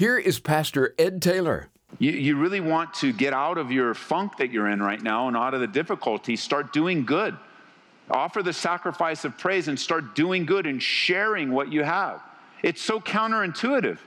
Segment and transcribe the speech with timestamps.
[0.00, 1.68] Here is Pastor Ed Taylor.
[1.98, 5.28] You, you really want to get out of your funk that you're in right now
[5.28, 7.36] and out of the difficulty, start doing good.
[8.10, 12.22] Offer the sacrifice of praise and start doing good and sharing what you have.
[12.62, 13.98] It's so counterintuitive.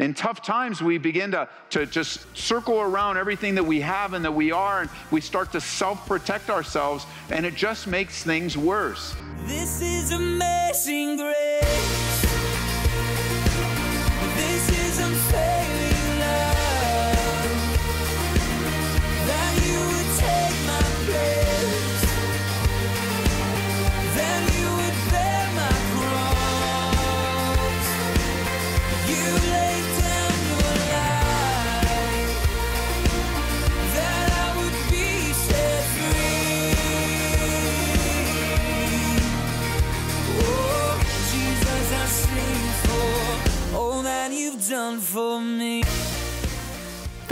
[0.00, 4.24] In tough times, we begin to, to just circle around everything that we have and
[4.24, 8.58] that we are, and we start to self protect ourselves, and it just makes things
[8.58, 9.14] worse.
[9.44, 12.09] This is Abounding Grace.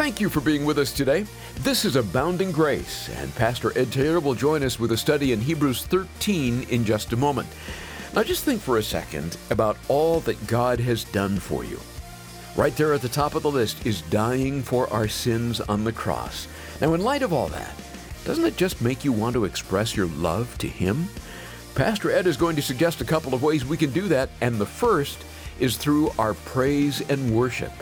[0.09, 1.27] Thank you for being with us today.
[1.57, 5.41] This is Abounding Grace, and Pastor Ed Taylor will join us with a study in
[5.43, 7.47] Hebrews 13 in just a moment.
[8.15, 11.79] Now, just think for a second about all that God has done for you.
[12.57, 15.93] Right there at the top of the list is dying for our sins on the
[15.93, 16.49] cross.
[16.81, 17.75] Now, in light of all that,
[18.25, 21.07] doesn't it just make you want to express your love to Him?
[21.75, 24.57] Pastor Ed is going to suggest a couple of ways we can do that, and
[24.57, 25.23] the first
[25.61, 27.73] is through our praise and worship.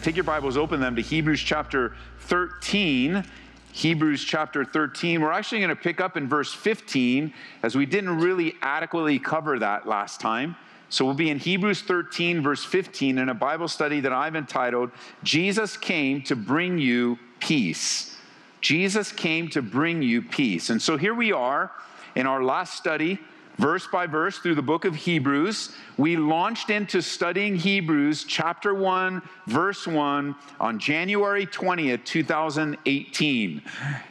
[0.00, 3.24] Take your Bibles, open them to Hebrews chapter 13.
[3.72, 5.20] Hebrews chapter 13.
[5.20, 9.58] We're actually going to pick up in verse 15 as we didn't really adequately cover
[9.58, 10.54] that last time.
[10.88, 14.92] So we'll be in Hebrews 13, verse 15, in a Bible study that I've entitled,
[15.24, 18.16] Jesus Came to Bring You Peace.
[18.60, 20.70] Jesus came to bring you peace.
[20.70, 21.72] And so here we are
[22.14, 23.18] in our last study,
[23.58, 25.72] verse by verse, through the book of Hebrews.
[25.96, 33.62] We launched into studying Hebrews chapter 1, verse 1 on January 20th, 2018.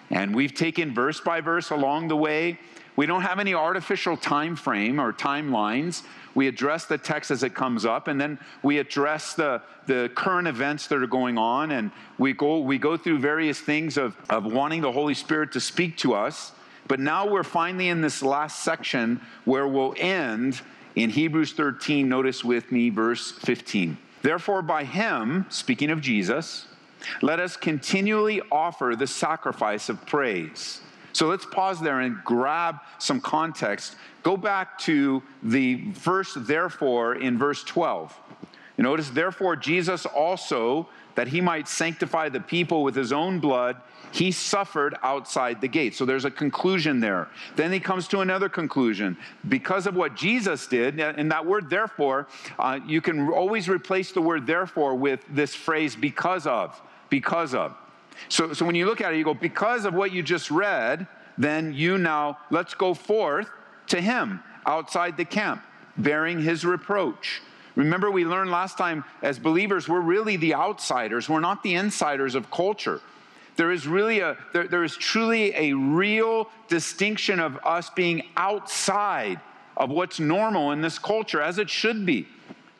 [0.10, 2.60] And we've taken verse by verse along the way.
[2.98, 6.04] We don't have any artificial time frame or timelines.
[6.34, 10.48] We address the text as it comes up, and then we address the, the current
[10.48, 14.46] events that are going on, and we go, we go through various things of, of
[14.46, 16.52] wanting the Holy Spirit to speak to us.
[16.88, 20.62] But now we're finally in this last section where we'll end
[20.96, 22.08] in Hebrews 13.
[22.08, 23.98] Notice with me verse 15.
[24.22, 26.68] Therefore, by him, speaking of Jesus,
[27.22, 30.82] let us continually offer the sacrifice of praise.
[31.14, 33.96] So let's pause there and grab some context.
[34.24, 38.16] Go back to the verse, therefore, in verse 12.
[38.78, 43.78] You notice, therefore, Jesus also, that he might sanctify the people with his own blood,
[44.12, 45.96] he suffered outside the gate.
[45.96, 47.28] So there's a conclusion there.
[47.56, 49.18] Then he comes to another conclusion.
[49.50, 52.28] Because of what Jesus did, and that word therefore,
[52.60, 56.80] uh, you can always replace the word therefore with this phrase because of.
[57.10, 57.76] Because of.
[58.30, 61.08] So, so when you look at it, you go, because of what you just read,
[61.38, 63.50] then you now, let's go forth
[63.88, 65.64] to him outside the camp,
[65.98, 67.42] bearing his reproach.
[67.78, 72.34] Remember, we learned last time as believers, we're really the outsiders, we're not the insiders
[72.34, 73.02] of culture.
[73.56, 79.40] There is really a, there, there is truly a real distinction of us being outside
[79.78, 82.28] of what's normal in this culture, as it should be.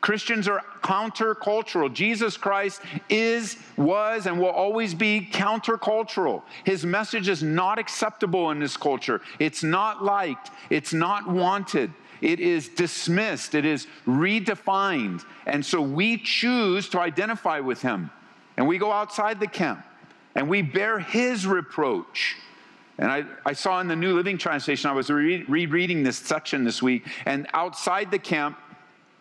[0.02, 1.94] Christians are countercultural.
[1.94, 6.42] Jesus Christ is, was, and will always be countercultural.
[6.64, 9.22] His message is not acceptable in this culture.
[9.38, 10.50] It's not liked.
[10.72, 11.94] It's not wanted.
[12.22, 13.56] It is dismissed.
[13.56, 15.24] It is redefined.
[15.46, 18.10] And so we choose to identify with him.
[18.58, 19.86] And we go outside the camp
[20.36, 22.36] and we bear his reproach.
[23.00, 26.64] And I, I saw in the New Living Translation, I was re- rereading this section
[26.64, 28.58] this week, and outside the camp,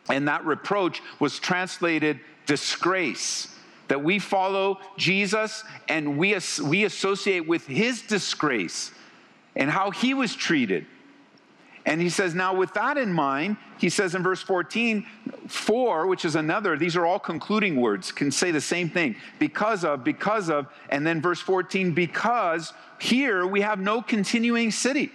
[0.09, 3.49] and that reproach was translated disgrace.
[3.89, 8.91] That we follow Jesus and we, as, we associate with his disgrace
[9.55, 10.87] and how he was treated.
[11.87, 15.07] And he says, now with that in mind, he says in verse 14,
[15.47, 19.15] for, which is another, these are all concluding words, can say the same thing.
[19.39, 25.13] Because of, because of, and then verse 14, because here we have no continuing city.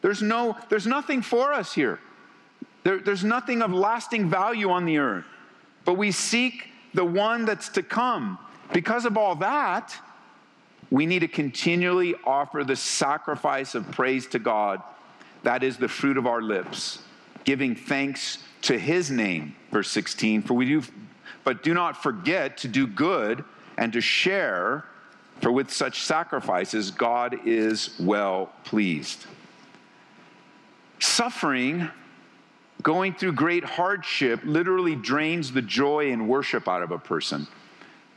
[0.00, 2.00] There's no, there's nothing for us here.
[2.82, 5.26] There, there's nothing of lasting value on the earth.
[5.84, 8.38] But we seek the one that's to come.
[8.72, 9.94] Because of all that,
[10.90, 14.82] we need to continually offer the sacrifice of praise to God.
[15.46, 16.98] That is the fruit of our lips,
[17.44, 20.42] giving thanks to his name, verse 16.
[20.42, 20.82] For we do,
[21.44, 23.44] but do not forget to do good
[23.78, 24.86] and to share,
[25.40, 29.24] for with such sacrifices, God is well pleased.
[30.98, 31.90] Suffering
[32.82, 37.46] going through great hardship literally drains the joy and worship out of a person.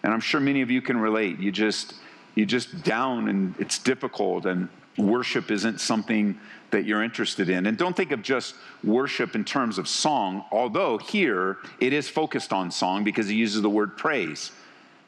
[0.02, 1.38] And I'm sure many of you can relate.
[1.38, 1.94] You just
[2.34, 4.68] you just down and it's difficult and
[5.00, 6.40] worship isn't something
[6.72, 7.66] that you're interested in.
[7.66, 12.54] And don't think of just worship in terms of song, although here it is focused
[12.54, 14.52] on song because he uses the word praise.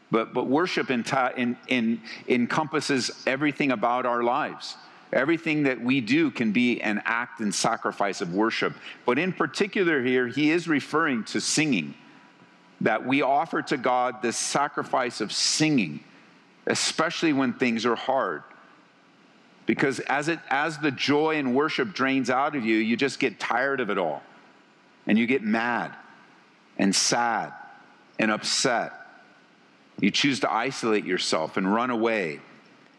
[0.10, 1.06] But, but worship in,
[1.38, 4.76] in, in, encompasses everything about our lives.
[5.14, 8.74] Everything that we do can be an act and sacrifice of worship.
[9.06, 11.94] But in particular, here, he is referring to singing,
[12.82, 16.04] that we offer to God the sacrifice of singing,
[16.66, 18.44] especially when things are hard.
[19.72, 23.40] Because as, it, as the joy and worship drains out of you, you just get
[23.40, 24.22] tired of it all.
[25.08, 25.96] And you get mad
[26.78, 27.54] and sad
[28.20, 28.92] and upset.
[30.02, 32.42] You choose to isolate yourself and run away.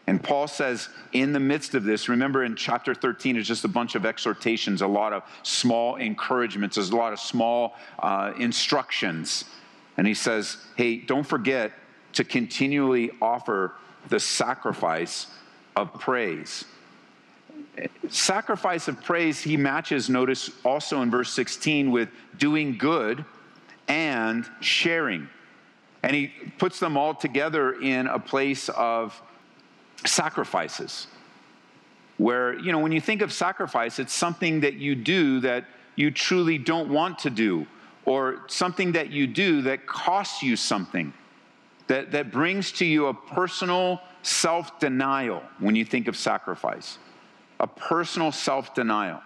[0.07, 3.67] And Paul says, in the midst of this, remember in chapter 13, it's just a
[3.67, 9.45] bunch of exhortations, a lot of small encouragements, there's a lot of small uh, instructions.
[9.95, 11.71] And he says, hey, don't forget
[12.13, 13.75] to continually offer
[14.09, 15.27] the sacrifice
[15.75, 16.65] of praise.
[18.09, 23.25] Sacrifice of praise, he matches, notice also in verse 16, with doing good
[23.87, 25.27] and sharing.
[26.03, 29.19] And he puts them all together in a place of
[30.05, 31.07] sacrifices.
[32.17, 35.65] Where, you know, when you think of sacrifice, it's something that you do that
[35.95, 37.65] you truly don't want to do,
[38.05, 41.13] or something that you do that costs you something,
[41.87, 46.97] that, that brings to you a personal self denial when you think of sacrifice,
[47.59, 49.21] a personal self denial.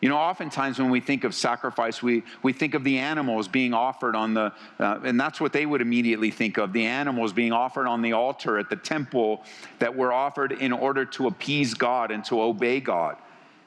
[0.00, 3.72] You know, oftentimes when we think of sacrifice, we, we think of the animals being
[3.72, 7.52] offered on the, uh, and that's what they would immediately think of the animals being
[7.52, 9.42] offered on the altar at the temple
[9.78, 13.16] that were offered in order to appease God and to obey God.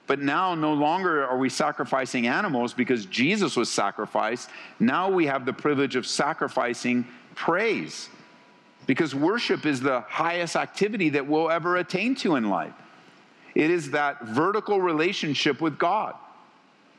[0.06, 4.50] But now, no longer are we sacrificing animals because Jesus was sacrificed.
[4.80, 8.10] Now we have the privilege of sacrificing praise
[8.88, 12.74] because worship is the highest activity that we'll ever attain to in life.
[13.54, 16.16] It is that vertical relationship with God.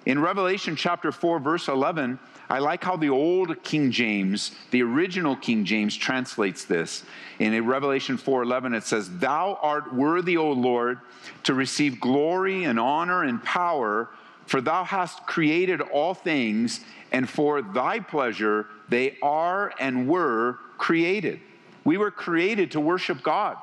[0.07, 2.19] In Revelation chapter 4, verse 11,
[2.49, 7.05] I like how the old King James, the original King James, translates this.
[7.39, 11.01] In Revelation 4:11, it says, Thou art worthy, O Lord,
[11.43, 14.09] to receive glory and honor and power,
[14.47, 16.81] for thou hast created all things,
[17.13, 21.41] and for thy pleasure they are and were created.
[21.89, 23.57] We were created to worship God.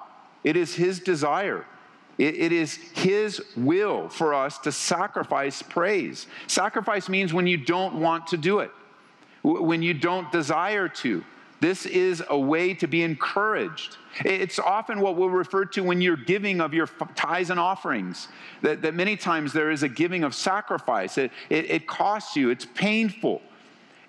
[0.44, 1.64] It is His desire.
[2.18, 6.26] It, it is His will for us to sacrifice praise.
[6.48, 8.72] Sacrifice means when you don't want to do it,
[9.44, 11.24] when you don't desire to.
[11.62, 13.98] This is a way to be encouraged.
[14.24, 18.28] It's often what we'll refer to when you're giving of your tithes and offerings,
[18.64, 21.20] that, that many times there is a giving of sacrifice.
[21.20, 23.44] It, it, it costs you, it's painful.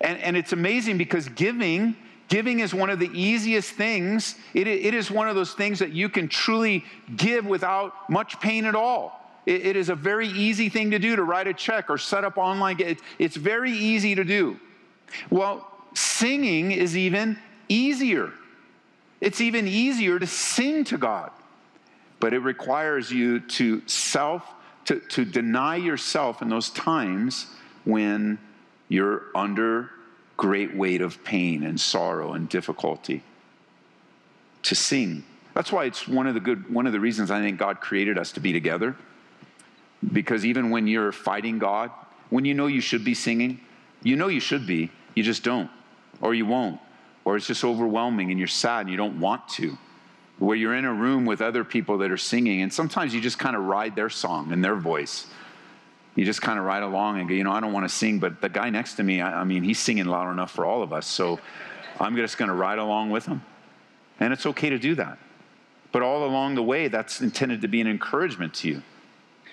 [0.01, 1.95] And, and it's amazing because giving
[2.27, 4.35] Giving is one of the easiest things.
[4.53, 6.83] It, it is one of those things that you can truly
[7.15, 9.17] give without much pain at all.
[9.45, 12.25] It, it is a very easy thing to do to write a check or set
[12.25, 12.79] up online.
[12.79, 14.59] It, it's very easy to do.
[15.29, 17.37] Well, singing is even
[17.69, 18.33] easier.
[19.21, 21.31] It's even easier to sing to God,
[22.19, 24.43] but it requires you to self,
[24.85, 27.47] to, to deny yourself in those times
[27.85, 28.37] when
[28.89, 29.91] you're under
[30.37, 33.23] great weight of pain and sorrow and difficulty
[34.63, 35.23] to sing.
[35.53, 38.17] That's why it's one of the good one of the reasons I think God created
[38.17, 38.95] us to be together.
[40.13, 41.89] Because even when you're fighting God,
[42.29, 43.59] when you know you should be singing,
[44.03, 45.69] you know you should be, you just don't
[46.21, 46.79] or you won't
[47.25, 49.77] or it's just overwhelming and you're sad and you don't want to.
[50.39, 53.37] Where you're in a room with other people that are singing and sometimes you just
[53.37, 55.27] kind of ride their song and their voice
[56.17, 58.17] you just kind of ride along and go, you know, I don't want to sing,
[58.17, 60.81] but the guy next to me, I, I mean, he's singing loud enough for all
[60.81, 61.05] of us.
[61.05, 61.39] So
[61.99, 63.43] I'm just going to ride along with him.
[64.19, 65.19] And it's okay to do that.
[65.91, 68.81] But all along the way, that's intended to be an encouragement to you,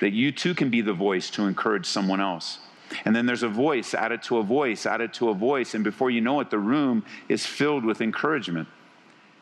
[0.00, 2.58] that you too can be the voice to encourage someone else.
[3.04, 6.10] And then there's a voice added to a voice, added to a voice, and before
[6.10, 8.68] you know it, the room is filled with encouragement.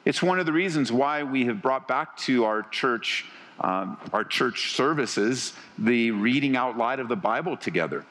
[0.05, 3.27] It's one of the reasons why we have brought back to our church
[3.63, 8.05] um, our church services the reading out loud of the Bible together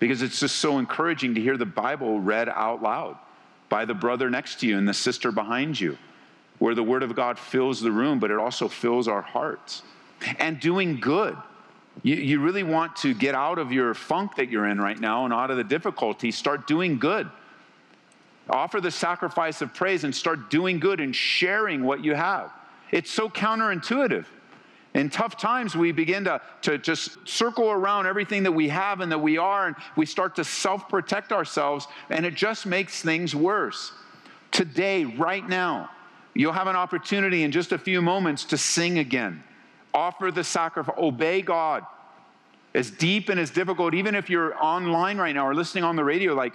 [0.00, 3.16] because it's just so encouraging to hear the Bible read out loud
[3.68, 5.96] by the brother next to you and the sister behind you,
[6.58, 9.82] where the Word of God fills the room, but it also fills our hearts.
[10.38, 11.36] And doing good.
[12.02, 15.24] You, you really want to get out of your funk that you're in right now
[15.24, 17.30] and out of the difficulty, start doing good.
[18.48, 22.50] Offer the sacrifice of praise and start doing good and sharing what you have.
[22.90, 24.24] It's so counterintuitive.
[24.94, 29.12] In tough times, we begin to, to just circle around everything that we have and
[29.12, 33.34] that we are, and we start to self protect ourselves, and it just makes things
[33.34, 33.92] worse.
[34.50, 35.90] Today, right now,
[36.34, 39.44] you'll have an opportunity in just a few moments to sing again.
[39.94, 41.84] Offer the sacrifice, obey God.
[42.72, 46.04] As deep and as difficult, even if you're online right now or listening on the
[46.04, 46.54] radio, like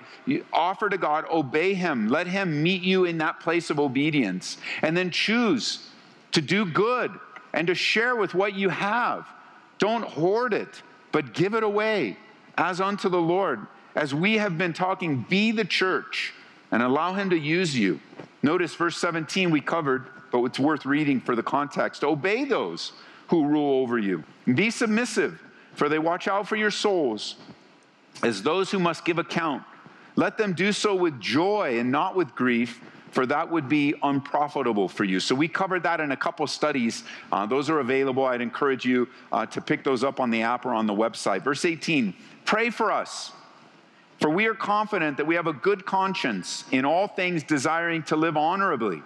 [0.51, 2.08] offer to God, obey Him.
[2.08, 4.58] Let Him meet you in that place of obedience.
[4.82, 5.89] And then choose
[6.32, 7.12] to do good
[7.55, 9.25] and to share with what you have.
[9.79, 12.17] Don't hoard it, but give it away
[12.57, 13.65] as unto the Lord.
[13.95, 16.33] As we have been talking, be the church
[16.71, 18.00] and allow Him to use you.
[18.43, 22.03] Notice verse 17 we covered, but it's worth reading for the context.
[22.03, 22.91] Obey those
[23.29, 25.41] who rule over you, be submissive
[25.75, 27.35] for they watch out for your souls
[28.24, 29.63] as those who must give account.
[30.15, 32.81] Let them do so with joy and not with grief,
[33.15, 35.22] for that would be unprofitable for you.
[35.22, 37.05] So we covered that in a couple studies.
[37.31, 38.25] Uh, those are available.
[38.25, 41.41] I'd encourage you uh, to pick those up on the app or on the website.
[41.41, 43.31] Verse 18 Pray for us,
[44.19, 48.17] for we are confident that we have a good conscience in all things, desiring to
[48.17, 49.01] live honorably.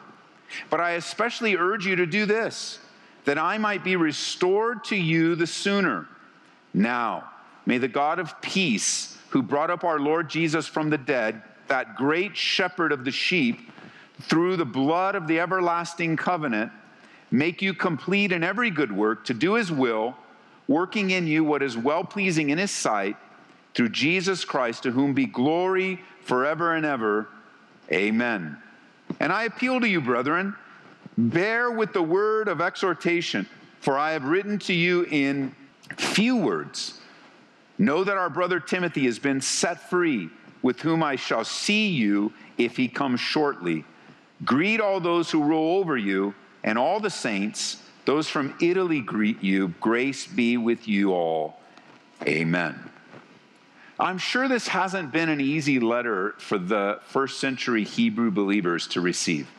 [0.71, 2.79] But I especially urge you to do this,
[3.25, 6.07] that I might be restored to you the sooner.
[6.73, 7.29] Now,
[7.67, 11.95] may the God of peace, who brought up our Lord Jesus from the dead, that
[11.95, 13.69] great shepherd of the sheep,
[14.21, 16.71] through the blood of the everlasting covenant,
[17.31, 20.15] make you complete in every good work to do his will,
[20.67, 23.15] working in you what is well pleasing in his sight,
[23.73, 27.27] through Jesus Christ, to whom be glory forever and ever.
[27.91, 28.57] Amen.
[29.19, 30.55] And I appeal to you, brethren,
[31.17, 33.47] bear with the word of exhortation,
[33.79, 35.55] for I have written to you in
[35.97, 36.99] Few words.
[37.77, 40.29] Know that our brother Timothy has been set free,
[40.61, 43.85] with whom I shall see you if he comes shortly.
[44.46, 47.81] Greet all those who rule over you, and all the saints.
[48.05, 49.69] Those from Italy greet you.
[49.79, 51.60] Grace be with you all.
[52.25, 52.89] Amen.
[54.00, 59.01] I'm sure this hasn't been an easy letter for the first century Hebrew believers to
[59.01, 59.50] receive.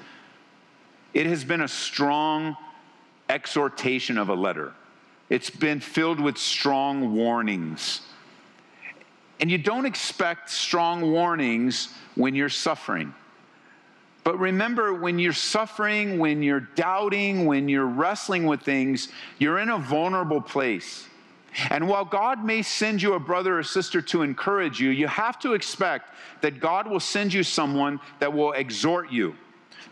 [1.13, 2.57] It has been a strong
[3.29, 4.73] exhortation of a letter.
[5.29, 8.01] It's been filled with strong warnings.
[9.39, 13.15] And you don't expect strong warnings when you're suffering.
[14.23, 19.09] But remember, when you're suffering, when you're doubting, when you're wrestling with things,
[19.39, 21.07] you're in a vulnerable place.
[21.71, 25.39] And while God may send you a brother or sister to encourage you, you have
[25.41, 29.35] to expect that God will send you someone that will exhort you,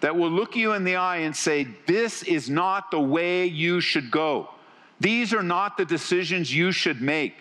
[0.01, 3.81] that will look you in the eye and say, This is not the way you
[3.81, 4.51] should go.
[5.01, 7.35] These are not the decisions you should make.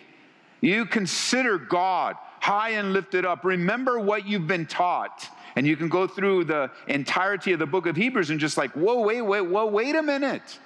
[0.60, 3.44] You consider God high and lifted up.
[3.44, 5.28] Remember what you've been taught.
[5.58, 8.70] And you can go through the entirety of the book of Hebrews and just like,
[8.74, 10.60] whoa, wait, wait, whoa, wait a minute.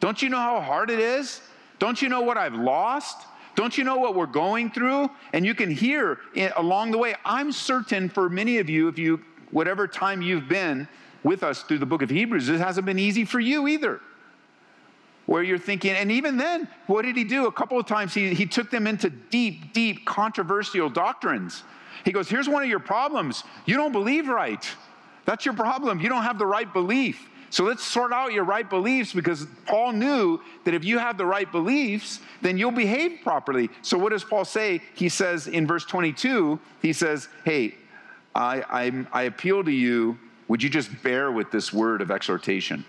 [0.00, 1.40] Don't you know how hard it is?
[1.78, 3.28] Don't you know what I've lost?
[3.54, 5.08] Don't you know what we're going through?
[5.32, 6.18] And you can hear
[6.56, 7.14] along the way.
[7.24, 9.20] I'm certain for many of you, if you,
[9.52, 10.88] whatever time you've been
[11.22, 14.00] with us through the book of Hebrews, it hasn't been easy for you either
[15.26, 17.46] where you're thinking, and even then, what did he do?
[17.46, 21.62] A couple of times he, he took them into deep, deep controversial doctrines.
[22.04, 23.44] He goes, Here's one of your problems.
[23.66, 24.66] You don't believe right.
[25.24, 26.00] That's your problem.
[26.00, 27.28] You don't have the right belief.
[27.50, 31.24] So let's sort out your right beliefs because Paul knew that if you have the
[31.24, 33.70] right beliefs, then you'll behave properly.
[33.80, 34.82] So what does Paul say?
[34.94, 37.76] He says in verse 22, he says, Hey,
[38.34, 40.18] I, I, I appeal to you.
[40.48, 42.84] Would you just bear with this word of exhortation?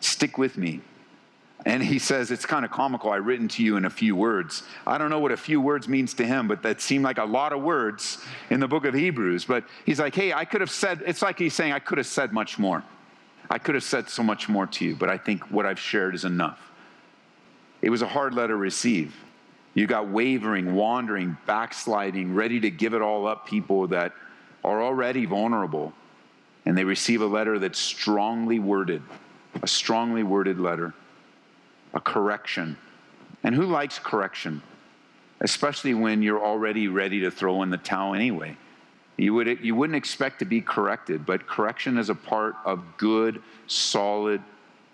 [0.00, 0.80] Stick with me.
[1.66, 3.10] And he says, It's kind of comical.
[3.10, 4.62] I written to you in a few words.
[4.86, 7.24] I don't know what a few words means to him, but that seemed like a
[7.24, 9.44] lot of words in the book of Hebrews.
[9.44, 12.06] But he's like, Hey, I could have said, it's like he's saying, I could have
[12.06, 12.84] said much more.
[13.50, 16.14] I could have said so much more to you, but I think what I've shared
[16.14, 16.60] is enough.
[17.82, 19.14] It was a hard letter to receive.
[19.74, 24.12] You got wavering, wandering, backsliding, ready to give it all up people that
[24.64, 25.92] are already vulnerable.
[26.64, 29.02] And they receive a letter that's strongly worded,
[29.62, 30.94] a strongly worded letter
[31.94, 32.76] a correction.
[33.42, 34.62] And who likes correction?
[35.40, 38.56] Especially when you're already ready to throw in the towel anyway.
[39.16, 43.42] You, would, you wouldn't expect to be corrected, but correction is a part of good,
[43.66, 44.42] solid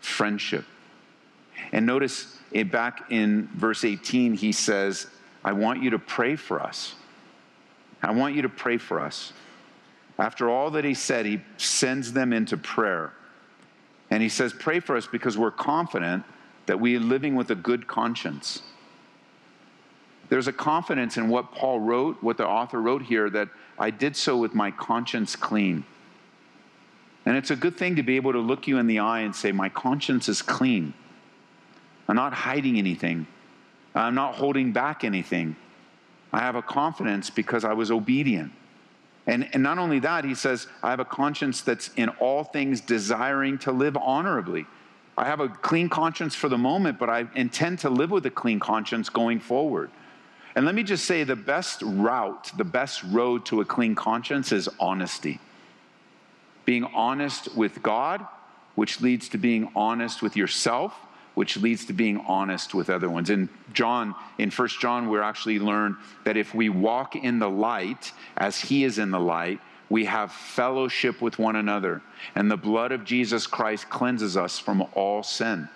[0.01, 0.65] friendship.
[1.73, 5.07] And notice it back in verse 18, he says,
[5.45, 6.95] I want you to pray for us.
[8.03, 9.33] I want you to pray for us.
[10.19, 13.13] After all that he said, he sends them into prayer.
[14.11, 16.25] And he says, Pray for us because we're confident
[16.67, 18.63] that we are living with a good conscience.
[20.29, 24.17] There's a confidence in what Paul wrote, what the author wrote here, that I did
[24.17, 25.85] so with my conscience clean.
[27.27, 29.35] And it's a good thing to be able to look you in the eye and
[29.35, 30.95] say, My conscience is clean.
[32.09, 33.27] I'm not hiding anything,
[33.95, 35.57] I'm not holding back anything.
[36.33, 38.53] I have a confidence because I was obedient.
[39.27, 42.81] And, and not only that, he says, I have a conscience that's in all things
[42.81, 44.67] desiring to live honorably.
[45.17, 48.31] I have a clean conscience for the moment, but I intend to live with a
[48.31, 49.91] clean conscience going forward.
[50.55, 54.53] And let me just say the best route, the best road to a clean conscience
[54.53, 55.41] is honesty.
[56.65, 58.27] Being honest with God,
[58.75, 60.95] which leads to being honest with yourself,
[61.35, 63.31] which leads to being honest with other ones.
[63.31, 68.13] In John, in First John, we actually learn that if we walk in the light
[68.37, 69.61] as he is in the light,
[69.93, 72.01] we have fellowship with one another.
[72.35, 75.69] And the blood of Jesus Christ cleanses us from all sin.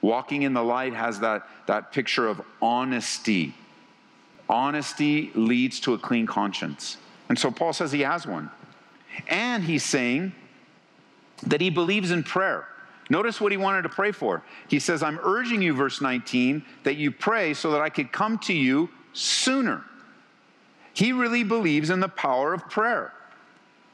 [0.00, 3.54] Walking in the light has that, that picture of honesty.
[4.48, 6.96] Honesty leads to a clean conscience.
[7.28, 8.50] And so Paul says he has one.
[9.28, 10.32] And he's saying
[11.46, 12.66] that he believes in prayer.
[13.08, 14.42] Notice what he wanted to pray for.
[14.66, 18.36] He says, I'm urging you, verse 19, that you pray so that I could come
[18.40, 19.84] to you sooner.
[20.92, 23.12] He really believes in the power of prayer.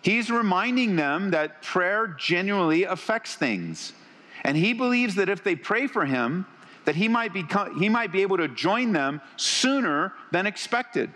[0.07, 3.93] He's reminding them that prayer genuinely affects things.
[4.45, 6.47] And he believes that if they pray for him,
[6.85, 11.11] that he might, become, he might be able to join them sooner than expected.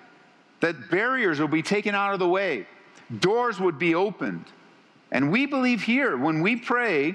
[0.59, 2.67] That barriers will be taken out of the way,
[3.21, 4.47] doors would be opened.
[5.13, 7.15] And we believe here, when we pray,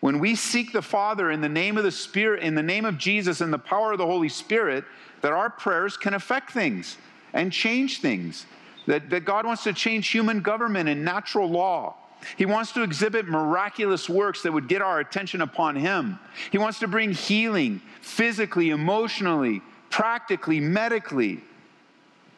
[0.00, 2.98] when we seek the Father in the name of the Spirit, in the name of
[2.98, 4.84] Jesus, and the power of the Holy Spirit,
[5.22, 6.98] that our prayers can affect things
[7.32, 8.44] and change things.
[8.86, 11.94] That, that God wants to change human government and natural law.
[12.36, 16.18] He wants to exhibit miraculous works that would get our attention upon Him.
[16.50, 21.42] He wants to bring healing physically, emotionally, practically, medically.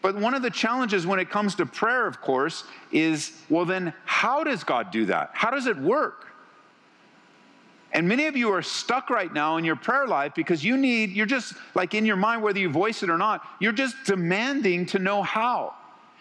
[0.02, 3.92] But one of the challenges when it comes to prayer, of course, is well, then
[4.04, 5.30] how does God do that?
[5.32, 6.26] How does it work?
[7.92, 11.12] And many of you are stuck right now in your prayer life because you need,
[11.12, 14.86] you're just like in your mind, whether you voice it or not, you're just demanding
[14.86, 15.74] to know how.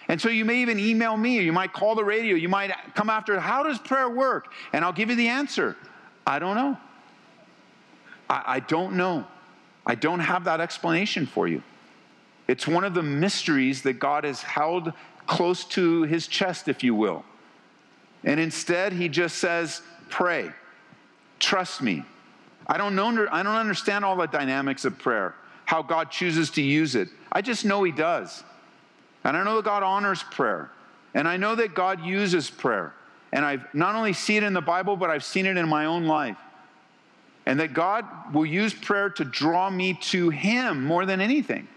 [0.07, 2.71] And so you may even email me, or you might call the radio, you might
[2.93, 4.51] come after, how does prayer work?
[4.71, 5.75] And I'll give you the answer.
[6.27, 6.77] I don't know.
[8.29, 9.25] I, I don't know.
[9.85, 11.63] I don't have that explanation for you.
[12.47, 14.93] It's one of the mysteries that God has held
[15.25, 17.25] close to his chest, if you will.
[18.23, 20.51] And instead, he just says, pray.
[21.39, 22.03] Trust me.
[22.67, 26.61] I don't know, I don't understand all the dynamics of prayer, how God chooses to
[26.61, 27.09] use it.
[27.31, 28.43] I just know He does.
[29.25, 30.71] And I know that God honors prayer.
[31.13, 32.93] And I know that God uses prayer.
[33.33, 35.85] And I've not only seen it in the Bible, but I've seen it in my
[35.85, 36.37] own life.
[37.45, 41.67] And that God will use prayer to draw me to Him more than anything.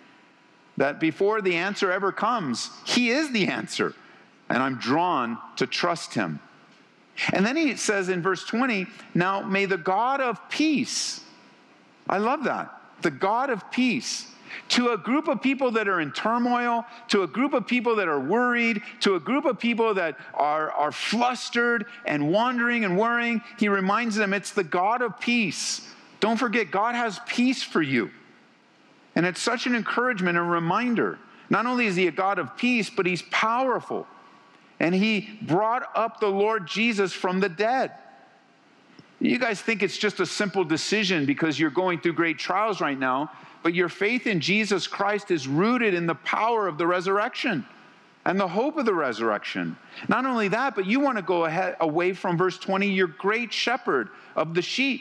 [0.76, 3.94] That before the answer ever comes, He is the answer.
[4.48, 6.40] And I'm drawn to trust Him.
[7.32, 11.20] And then he says in verse 20, Now may the God of peace,
[12.08, 14.30] I love that, the God of peace,
[14.70, 18.08] to a group of people that are in turmoil, to a group of people that
[18.08, 23.42] are worried, to a group of people that are, are flustered and wandering and worrying,
[23.58, 25.92] he reminds them it's the God of peace.
[26.20, 28.10] Don't forget, God has peace for you.
[29.14, 31.18] And it's such an encouragement, and reminder.
[31.50, 34.06] Not only is he a God of peace, but he's powerful
[34.80, 37.92] and he brought up the Lord Jesus from the dead.
[39.20, 42.98] You guys think it's just a simple decision because you're going through great trials right
[42.98, 43.32] now,
[43.62, 47.66] but your faith in Jesus Christ is rooted in the power of the resurrection
[48.24, 49.76] and the hope of the resurrection.
[50.08, 53.52] Not only that, but you want to go ahead, away from verse 20, your great
[53.52, 55.00] shepherd of the sheep.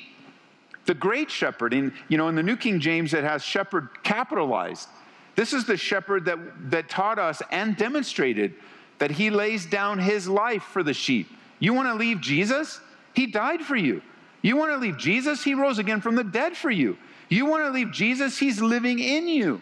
[0.86, 1.74] The great shepherd.
[1.74, 4.88] In, you know, in the New King James, it has shepherd capitalized.
[5.36, 6.40] This is the shepherd that,
[6.72, 8.56] that taught us and demonstrated
[8.98, 11.28] that he lays down his life for the sheep.
[11.60, 12.80] You want to leave Jesus?
[13.14, 14.02] He died for you.
[14.42, 15.44] You want to leave Jesus?
[15.44, 16.98] He rose again from the dead for you.
[17.30, 18.38] You want to leave Jesus?
[18.38, 19.62] He's living in you.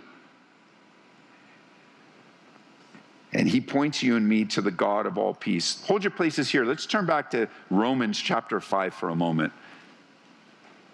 [3.34, 5.84] And he points you and me to the God of all peace.
[5.88, 6.64] Hold your places here.
[6.64, 9.52] Let's turn back to Romans chapter 5 for a moment.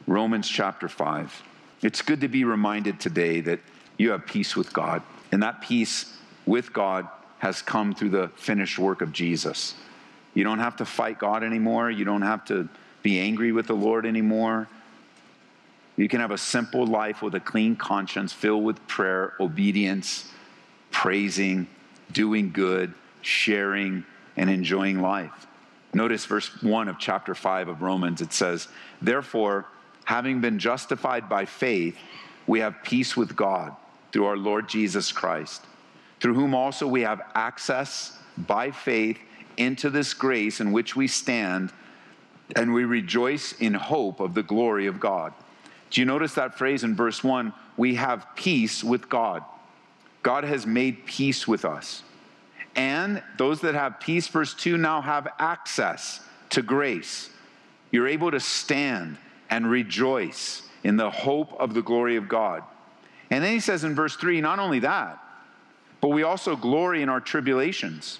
[0.08, 1.44] Romans chapter 5.
[1.84, 3.60] It's good to be reminded today that
[3.98, 5.04] you have peace with God.
[5.32, 7.08] And that peace with God
[7.39, 9.76] has come through the finished work of Jesus.
[10.34, 11.91] You don't have to fight God anymore.
[11.91, 12.70] You don't have to
[13.02, 14.68] be angry with the Lord anymore.
[15.98, 20.30] You can have a simple life with a clean conscience filled with prayer, obedience,
[20.90, 21.68] praising,
[22.12, 24.06] doing good, sharing,
[24.38, 25.48] and enjoying life.
[25.94, 28.22] Notice verse 1 of chapter 5 of Romans.
[28.22, 28.68] It says,
[29.02, 29.66] Therefore,
[30.06, 31.98] having been justified by faith,
[32.48, 33.76] we have peace with God
[34.12, 35.62] through our Lord Jesus Christ
[36.22, 39.18] through whom also we have access by faith
[39.58, 41.74] into this grace in which we stand,
[42.56, 45.34] and we rejoice in hope of the glory of God.
[45.90, 47.54] Do you notice that phrase in verse 1?
[47.78, 49.44] We have peace with God.
[50.24, 52.04] God has made peace with us.
[52.76, 57.30] And those that have peace, verse 2, now have access to grace.
[57.92, 59.18] You're able to stand
[59.50, 62.64] and rejoice in the hope of the glory of God.
[63.30, 65.20] And then he says in verse 3 not only that,
[66.00, 68.20] but we also glory in our tribulations,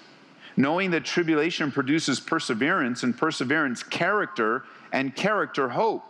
[0.56, 6.04] knowing that tribulation produces perseverance, and perseverance, character, and character, hope.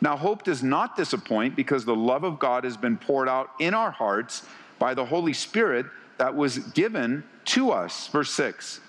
[0.00, 3.74] Now, hope does not disappoint because the love of God has been poured out in
[3.74, 4.42] our hearts
[4.78, 5.86] by the Holy Spirit
[6.18, 8.08] that was given to us.
[8.08, 8.80] Verse 6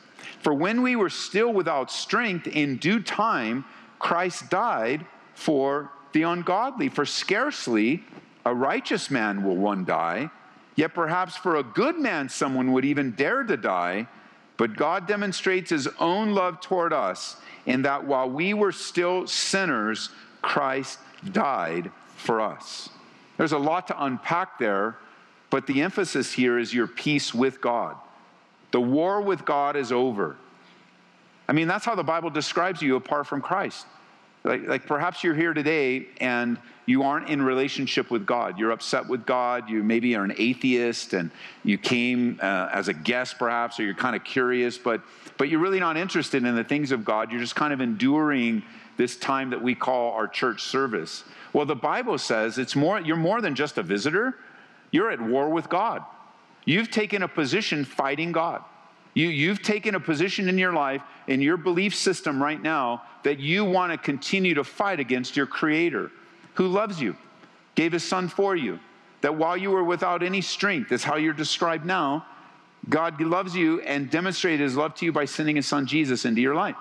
[0.42, 3.66] For when we were still without strength, in due time,
[4.00, 6.90] Christ died for the ungodly.
[6.90, 8.04] For scarcely
[8.46, 10.30] a righteous man will one die,
[10.76, 14.08] yet perhaps for a good man someone would even dare to die.
[14.58, 20.10] But God demonstrates his own love toward us in that while we were still sinners,
[20.42, 21.00] Christ
[21.32, 22.90] died for us.
[23.38, 24.98] There's a lot to unpack there,
[25.50, 27.98] but the emphasis here is your peace with God.
[28.72, 30.38] The war with God is over.
[31.48, 33.86] I mean, that's how the Bible describes you apart from Christ.
[34.46, 38.60] Like, like perhaps you're here today and you aren't in relationship with God.
[38.60, 39.68] You're upset with God.
[39.70, 41.32] You maybe are an atheist and
[41.64, 45.02] you came uh, as a guest, perhaps, or you're kind of curious, but,
[45.40, 47.32] but you're really not interested in the things of God.
[47.32, 48.62] You're just kind of enduring
[48.98, 51.24] this time that we call our church service.
[51.52, 54.36] Well, the Bible says it's more, you're more than just a visitor,
[54.92, 56.04] you're at war with God.
[56.66, 58.64] You've taken a position fighting God.
[59.16, 63.40] You, you've taken a position in your life, in your belief system right now, that
[63.40, 66.12] you want to continue to fight against your Creator
[66.56, 67.16] who loves you,
[67.76, 68.80] gave His Son for you.
[69.22, 72.26] That while you were without any strength, is how you're described now,
[72.88, 76.42] God loves you and demonstrated His love to you by sending His Son Jesus into
[76.42, 76.76] your life.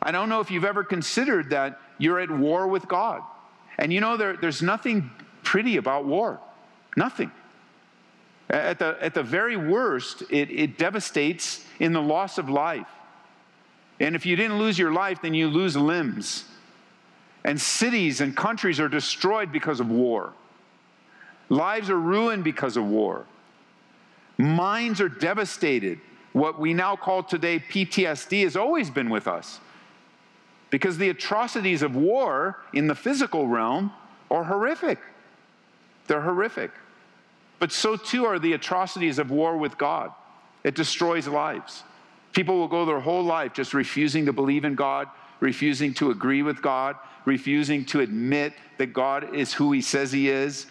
[0.00, 3.22] I don't know if you've ever considered that you're at war with God.
[3.78, 5.10] And you know, there, there's nothing
[5.42, 6.40] pretty about war.
[6.96, 7.32] Nothing.
[8.50, 12.86] At the, at the very worst, it, it devastates in the loss of life.
[14.00, 16.44] And if you didn't lose your life, then you lose limbs.
[17.44, 20.32] And cities and countries are destroyed because of war.
[21.48, 23.26] Lives are ruined because of war.
[24.38, 26.00] Minds are devastated.
[26.32, 29.60] What we now call today PTSD has always been with us.
[30.70, 33.92] Because the atrocities of war in the physical realm
[34.30, 34.98] are horrific.
[36.06, 36.70] They're horrific.
[37.58, 40.12] But so too are the atrocities of war with God.
[40.64, 41.84] It destroys lives.
[42.32, 45.08] People will go their whole life just refusing to believe in God,
[45.40, 50.28] refusing to agree with God, refusing to admit that God is who He says He
[50.28, 50.66] is.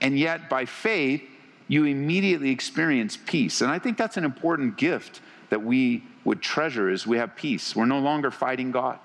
[0.00, 1.22] And yet, by faith,
[1.68, 3.60] you immediately experience peace.
[3.60, 7.74] And I think that's an important gift that we would treasure is we have peace.
[7.74, 8.98] We're no longer fighting God.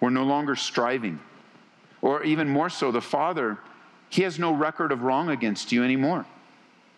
[0.00, 1.20] We're no longer striving.
[2.02, 3.58] Or even more so, the Father
[4.14, 6.24] he has no record of wrong against you anymore.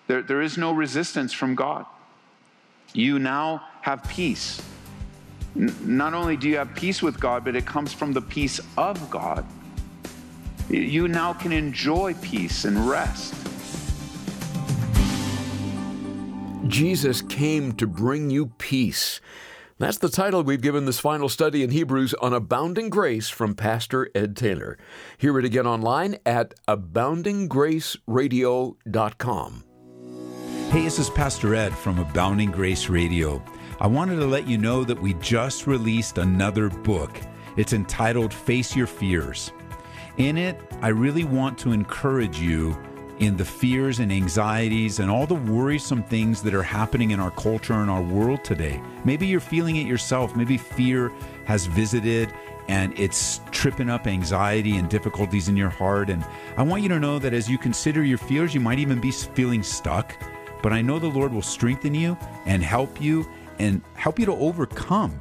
[0.07, 1.87] There, there is no resistance from God.
[2.93, 4.61] You now have peace.
[5.55, 8.61] N- not only do you have peace with God, but it comes from the peace
[8.77, 9.47] of God.
[10.69, 13.33] You now can enjoy peace and rest.
[16.67, 19.21] Jesus came to bring you peace.
[19.79, 24.11] That's the title we've given this final study in Hebrews on abounding grace from Pastor
[24.17, 24.77] Ed Taylor.
[25.17, 29.63] Hear it again online at aboundinggraceradio.com.
[30.71, 33.41] Hey, this is Pastor Ed from Abounding Grace Radio.
[33.79, 37.21] I wanted to let you know that we just released another book.
[37.59, 39.53] It's entitled Face Your Fears.
[40.17, 42.75] In it, I really want to encourage you
[43.19, 47.31] in the fears and anxieties and all the worrisome things that are happening in our
[47.31, 48.81] culture and our world today.
[49.05, 50.35] Maybe you're feeling it yourself.
[50.35, 51.13] Maybe fear
[51.45, 52.33] has visited
[52.69, 56.09] and it's tripping up anxiety and difficulties in your heart.
[56.09, 56.25] And
[56.57, 59.11] I want you to know that as you consider your fears, you might even be
[59.11, 60.17] feeling stuck.
[60.63, 64.35] But I know the Lord will strengthen you and help you and help you to
[64.35, 65.19] overcome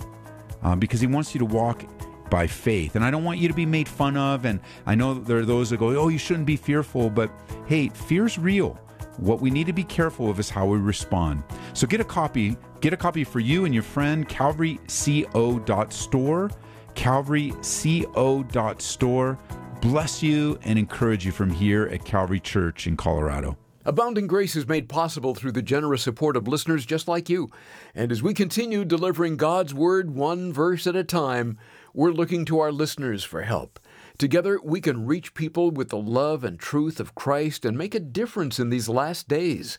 [0.64, 1.86] uh, because He wants you to walk
[2.30, 2.96] by faith.
[2.96, 4.44] And I don't want you to be made fun of.
[4.46, 7.10] And I know there are those that go, oh, you shouldn't be fearful.
[7.10, 7.32] But
[7.68, 8.80] hey, fear's real.
[9.18, 11.44] What we need to be careful of is how we respond.
[11.74, 16.52] So get a copy, get a copy for you and your friend, calvaryco.store,
[16.96, 19.40] calvaryco.store.
[19.82, 23.56] Bless you and encourage you from here at Calvary Church in Colorado.
[23.88, 27.52] Abounding Grace is made possible through the generous support of listeners just like you.
[27.94, 31.60] And as we continue delivering God's Word one verse at a time,
[31.94, 33.80] we're looking to our listeners for help.
[34.18, 38.00] Together, we can reach people with the love and truth of Christ and make a
[38.00, 39.78] difference in these last days.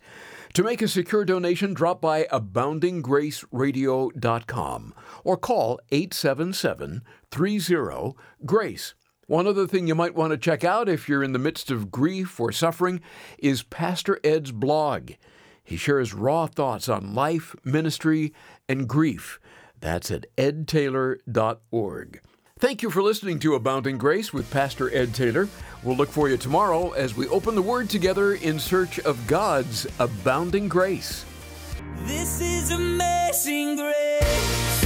[0.55, 8.14] To make a secure donation, drop by aboundinggraceradio.com or call 877 30
[8.47, 8.95] GRACE.
[9.29, 11.91] One other thing you might want to check out if you're in the midst of
[11.91, 13.01] grief or suffering
[13.39, 15.12] is Pastor Ed's blog.
[15.65, 18.33] He shares raw thoughts on life, ministry,
[18.69, 19.41] and grief.
[19.81, 22.21] That's at edtaylor.org.
[22.59, 25.49] Thank you for listening to Abounding Grace with Pastor Ed Taylor.
[25.83, 29.89] We'll look for you tomorrow as we open the Word together in search of God's
[29.99, 31.25] abounding grace.
[32.05, 34.86] This is Abounding Grace.